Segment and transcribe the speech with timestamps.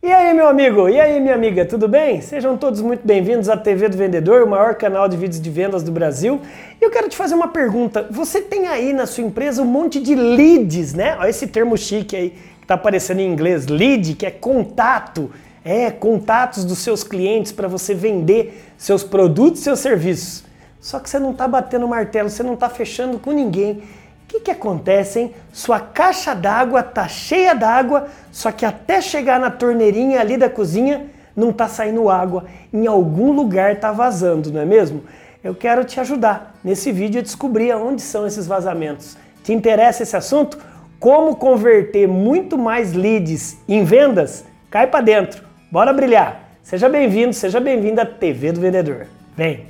[0.00, 0.88] E aí, meu amigo?
[0.88, 1.64] E aí, minha amiga?
[1.64, 2.20] Tudo bem?
[2.20, 5.82] Sejam todos muito bem-vindos à TV do Vendedor, o maior canal de vídeos de vendas
[5.82, 6.40] do Brasil.
[6.80, 8.06] E eu quero te fazer uma pergunta.
[8.08, 11.16] Você tem aí na sua empresa um monte de leads, né?
[11.18, 12.30] Olha esse termo chique aí
[12.60, 15.32] que tá aparecendo em inglês, lead, que é contato.
[15.64, 20.44] É, contatos dos seus clientes para você vender seus produtos seus serviços.
[20.80, 23.82] Só que você não está batendo martelo, você não está fechando com ninguém.
[24.28, 25.34] O que, que acontece, hein?
[25.50, 31.06] Sua caixa d'água tá cheia d'água, só que até chegar na torneirinha ali da cozinha
[31.34, 32.44] não tá saindo água.
[32.70, 35.02] Em algum lugar tá vazando, não é mesmo?
[35.42, 39.16] Eu quero te ajudar nesse vídeo a descobrir onde são esses vazamentos.
[39.42, 40.58] Te interessa esse assunto?
[41.00, 44.44] Como converter muito mais leads em vendas?
[44.70, 45.42] Cai para dentro.
[45.72, 46.50] Bora brilhar.
[46.62, 49.06] Seja bem-vindo, seja bem-vinda à TV do Vendedor.
[49.34, 49.64] Vem.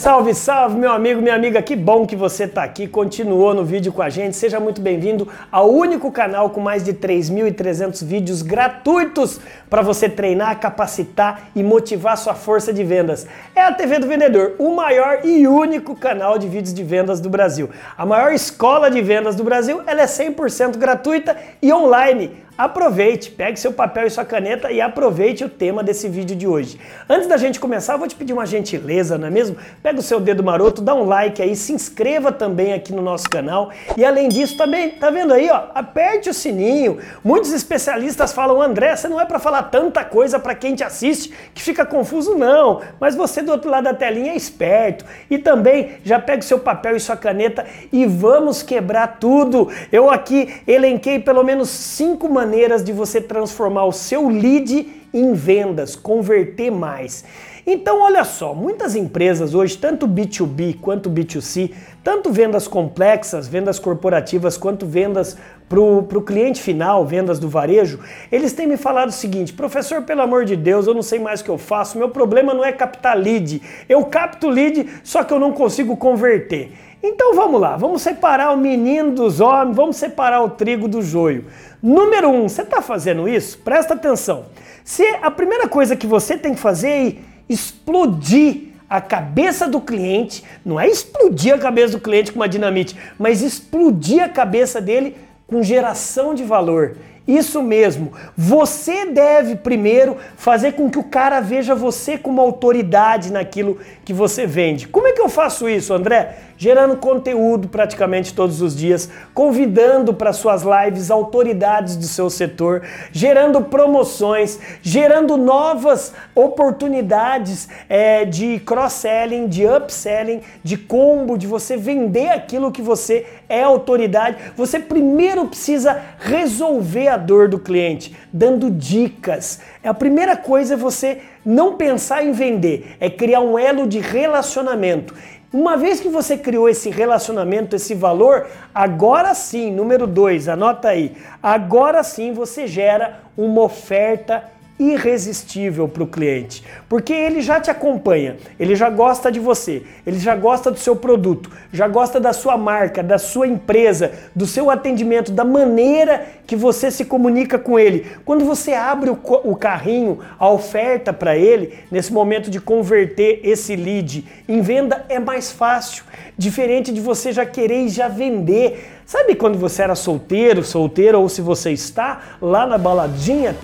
[0.00, 3.92] Salve, salve, meu amigo, minha amiga, que bom que você está aqui, continuou no vídeo
[3.92, 4.34] com a gente.
[4.34, 9.38] Seja muito bem-vindo ao único canal com mais de 3.300 vídeos gratuitos
[9.68, 13.26] para você treinar, capacitar e motivar sua força de vendas.
[13.54, 17.28] É a TV do Vendedor, o maior e único canal de vídeos de vendas do
[17.28, 17.68] Brasil.
[17.94, 23.58] A maior escola de vendas do Brasil, ela é 100% gratuita e online aproveite, pegue
[23.58, 26.78] seu papel e sua caneta e aproveite o tema desse vídeo de hoje.
[27.08, 29.56] Antes da gente começar, vou te pedir uma gentileza, não é mesmo?
[29.82, 33.30] Pega o seu dedo maroto, dá um like aí, se inscreva também aqui no nosso
[33.30, 36.98] canal e além disso também, tá vendo aí, ó, aperte o sininho.
[37.24, 41.32] Muitos especialistas falam, André, você não é para falar tanta coisa para quem te assiste
[41.54, 45.92] que fica confuso não, mas você do outro lado da telinha é esperto e também
[46.04, 49.70] já pega o seu papel e sua caneta e vamos quebrar tudo.
[49.90, 55.32] Eu aqui elenquei pelo menos cinco maneiras maneiras de você transformar o seu lead em
[55.32, 57.24] vendas, converter mais.
[57.64, 61.70] Então, olha só, muitas empresas hoje, tanto B2B quanto B2C,
[62.02, 65.36] tanto vendas complexas, vendas corporativas, quanto vendas
[65.68, 68.00] para o cliente final, vendas do varejo,
[68.32, 71.40] eles têm me falado o seguinte: professor, pelo amor de Deus, eu não sei mais
[71.40, 75.32] o que eu faço, meu problema não é captar lead, eu capto lead, só que
[75.32, 76.72] eu não consigo converter.
[77.02, 81.46] Então vamos lá, vamos separar o menino dos homens, vamos separar o trigo do joio.
[81.82, 83.56] Número um, você está fazendo isso?
[83.58, 84.46] Presta atenção.
[84.84, 87.16] Se a primeira coisa que você tem que fazer é
[87.48, 92.94] explodir a cabeça do cliente, não é explodir a cabeça do cliente com uma dinamite,
[93.18, 95.16] mas explodir a cabeça dele
[95.46, 96.96] com geração de valor.
[97.26, 98.12] Isso mesmo.
[98.36, 104.46] Você deve primeiro fazer com que o cara veja você como autoridade naquilo que você
[104.46, 104.88] vende.
[104.88, 106.38] Como é que eu faço isso, André?
[106.56, 112.82] Gerando conteúdo praticamente todos os dias, convidando para suas lives autoridades do seu setor,
[113.12, 122.28] gerando promoções, gerando novas oportunidades é, de cross-selling, de upselling, de combo, de você vender
[122.28, 124.36] aquilo que você é autoridade.
[124.56, 129.60] Você primeiro precisa resolver a dor do cliente, dando dicas.
[129.84, 135.14] A primeira coisa é você não pensar em vender, é criar um elo de relacionamento.
[135.52, 141.16] Uma vez que você criou esse relacionamento, esse valor, agora sim, número dois, anota aí,
[141.42, 144.44] agora sim você gera uma oferta
[144.80, 150.18] irresistível para o cliente, porque ele já te acompanha, ele já gosta de você, ele
[150.18, 154.70] já gosta do seu produto, já gosta da sua marca, da sua empresa, do seu
[154.70, 158.06] atendimento, da maneira que você se comunica com ele.
[158.24, 163.76] Quando você abre o, o carrinho, a oferta para ele, nesse momento de converter esse
[163.76, 166.04] lead em venda é mais fácil,
[166.38, 168.99] diferente de você já querer e já vender.
[169.10, 173.56] Sabe quando você era solteiro, solteira ou se você está lá na baladinha?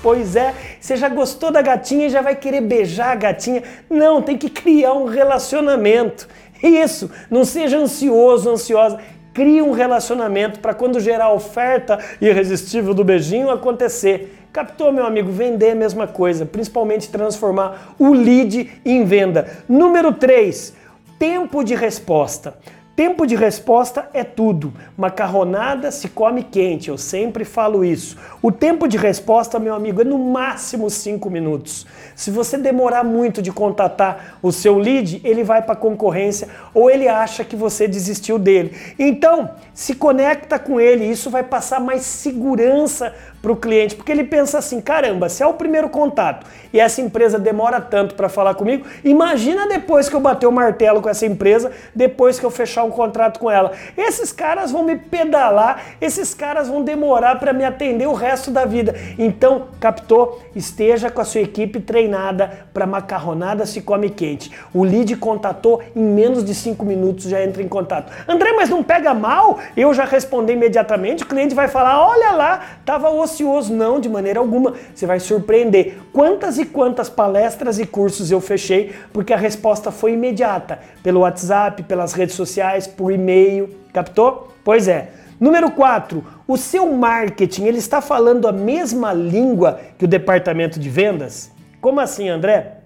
[0.00, 3.64] Pois é, você já gostou da gatinha e já vai querer beijar a gatinha.
[3.90, 6.28] Não, tem que criar um relacionamento.
[6.62, 9.00] Isso, não seja ansioso, ansiosa.
[9.34, 14.38] Crie um relacionamento para quando gerar a oferta irresistível do beijinho acontecer.
[14.52, 15.32] Captou, meu amigo?
[15.32, 19.64] Vender é a mesma coisa, principalmente transformar o lead em venda.
[19.68, 20.74] Número 3,
[21.18, 22.54] tempo de resposta.
[22.94, 24.70] Tempo de resposta é tudo.
[24.98, 28.18] Macarronada se come quente, eu sempre falo isso.
[28.42, 31.86] O tempo de resposta, meu amigo, é no máximo 5 minutos.
[32.14, 36.90] Se você demorar muito de contatar o seu lead, ele vai para a concorrência ou
[36.90, 38.76] ele acha que você desistiu dele.
[38.98, 44.22] Então, se conecta com ele, isso vai passar mais segurança para o cliente, porque ele
[44.24, 48.54] pensa assim: caramba, se é o primeiro contato e essa empresa demora tanto para falar
[48.54, 52.84] comigo, imagina depois que eu bater o martelo com essa empresa, depois que eu fechar
[52.84, 53.72] um contrato com ela.
[53.98, 58.64] Esses caras vão me pedalar, esses caras vão demorar para me atender o resto da
[58.64, 58.94] vida.
[59.18, 60.40] Então, captou?
[60.54, 64.52] Esteja com a sua equipe treinada para macarronada se come quente.
[64.72, 68.12] O lead contatou em menos de cinco minutos já entra em contato.
[68.28, 69.58] André, mas não pega mal?
[69.76, 71.24] Eu já respondi imediatamente.
[71.24, 73.74] O cliente vai falar: olha lá, estava ocioso.
[73.74, 74.74] Não, de maneira alguma.
[74.94, 75.98] Você vai surpreender.
[76.12, 81.82] Quantas e quantas palestras e cursos eu fechei porque a resposta foi imediata pelo WhatsApp,
[81.84, 83.70] pelas redes sociais, por e-mail.
[83.92, 84.52] Captou?
[84.64, 85.10] Pois é.
[85.40, 90.88] Número 4, o seu marketing ele está falando a mesma língua que o departamento de
[90.88, 91.50] vendas?
[91.80, 92.76] Como assim, André?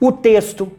[0.00, 0.70] O texto,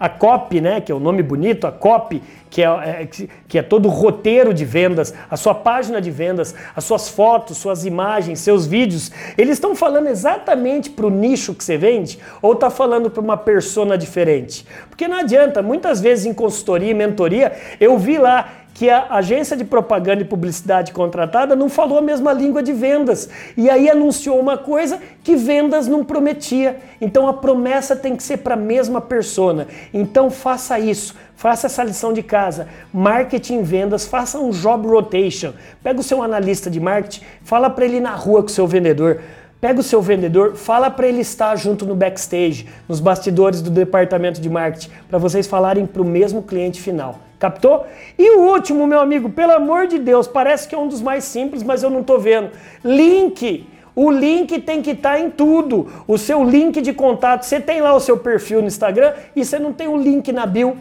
[0.00, 3.08] a copy, né, que é o nome bonito, a copy, que é, é,
[3.46, 7.58] que é todo o roteiro de vendas, a sua página de vendas, as suas fotos,
[7.58, 12.54] suas imagens, seus vídeos, eles estão falando exatamente para o nicho que você vende ou
[12.54, 14.66] está falando para uma persona diferente?
[14.88, 19.56] Porque não adianta, muitas vezes em consultoria e mentoria, eu vi lá que a agência
[19.56, 23.28] de propaganda e publicidade contratada não falou a mesma língua de vendas.
[23.56, 26.78] E aí anunciou uma coisa que vendas não prometia.
[27.00, 29.66] Então a promessa tem que ser para a mesma persona.
[29.92, 31.14] Então faça isso.
[31.36, 32.68] Faça essa lição de casa.
[32.92, 35.52] Marketing vendas, faça um job rotation.
[35.82, 39.20] Pega o seu analista de marketing, fala para ele na rua com o seu vendedor.
[39.60, 44.40] Pega o seu vendedor, fala para ele estar junto no backstage, nos bastidores do departamento
[44.40, 47.18] de marketing, para vocês falarem para o mesmo cliente final.
[47.40, 47.86] Captou?
[48.18, 51.24] E o último, meu amigo, pelo amor de Deus, parece que é um dos mais
[51.24, 52.50] simples, mas eu não estou vendo.
[52.84, 53.66] Link.
[53.96, 55.88] O link tem que estar tá em tudo.
[56.06, 59.58] O seu link de contato, você tem lá o seu perfil no Instagram e você
[59.58, 60.76] não tem o link na bio.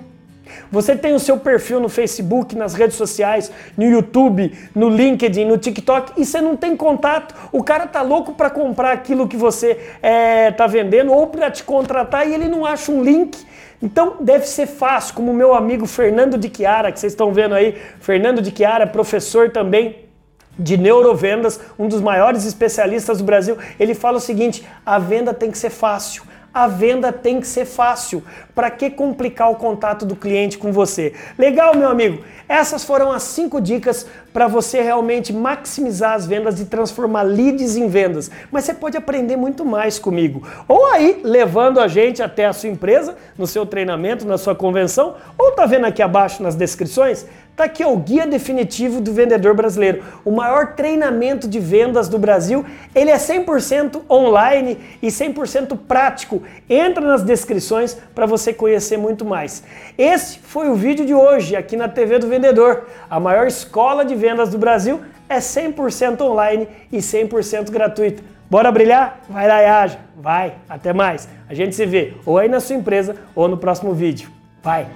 [0.71, 5.57] Você tem o seu perfil no Facebook, nas redes sociais, no YouTube, no LinkedIn, no
[5.57, 7.35] TikTok e você não tem contato.
[7.51, 11.63] O cara tá louco para comprar aquilo que você é, tá vendendo ou para te
[11.63, 13.37] contratar e ele não acha um link.
[13.81, 17.55] Então deve ser fácil, como o meu amigo Fernando de Chiara, que vocês estão vendo
[17.55, 20.09] aí, Fernando de Chiara, professor também
[20.57, 25.49] de neurovendas, um dos maiores especialistas do Brasil, ele fala o seguinte: a venda tem
[25.49, 26.23] que ser fácil
[26.53, 28.23] a venda tem que ser fácil.
[28.53, 31.13] Para que complicar o contato do cliente com você?
[31.37, 32.23] Legal, meu amigo?
[32.47, 37.87] Essas foram as cinco dicas para você realmente maximizar as vendas e transformar leads em
[37.87, 38.29] vendas.
[38.51, 40.47] Mas você pode aprender muito mais comigo.
[40.67, 45.15] Ou aí, levando a gente até a sua empresa, no seu treinamento, na sua convenção,
[45.37, 47.25] ou tá vendo aqui abaixo nas descrições,
[47.59, 50.01] Está aqui o guia definitivo do vendedor brasileiro.
[50.23, 52.65] O maior treinamento de vendas do Brasil.
[52.95, 56.41] Ele é 100% online e 100% prático.
[56.69, 59.61] Entra nas descrições para você conhecer muito mais.
[59.97, 62.85] Esse foi o vídeo de hoje aqui na TV do Vendedor.
[63.09, 68.23] A maior escola de vendas do Brasil é 100% online e 100% gratuito.
[68.49, 69.19] Bora brilhar?
[69.27, 69.99] Vai lá e haja.
[70.15, 70.53] Vai.
[70.69, 71.27] Até mais.
[71.49, 74.29] A gente se vê ou aí na sua empresa ou no próximo vídeo.
[74.63, 74.87] Vai.